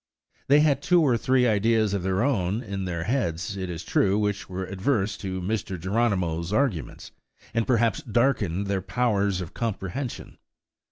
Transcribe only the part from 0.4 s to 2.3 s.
They had two or three ideas of their